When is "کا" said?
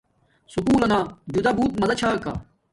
2.23-2.31